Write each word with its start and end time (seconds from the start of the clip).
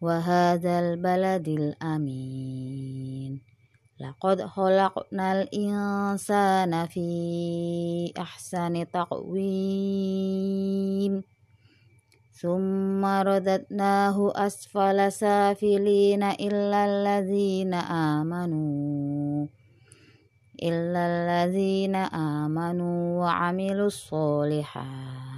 وهذا 0.00 0.80
البلد 0.80 1.48
الأمين. 1.48 3.40
لقد 4.00 4.42
خلقنا 4.42 5.42
الإنسان 5.42 6.86
في 6.86 7.08
أحسن 8.18 8.90
تقويم. 8.90 10.32
ثم 12.32 13.04
رددناه 13.04 14.32
أسفل 14.46 15.12
سافلين 15.12 16.22
إلا 16.22 16.80
الذين 16.86 17.74
آمنوا 17.74 19.46
إلا 20.62 21.02
الذين 21.06 21.94
آمنوا 22.14 23.22
وعملوا 23.22 23.86
الصالحات. 23.86 25.37